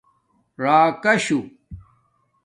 [0.63, 1.39] راکشݸ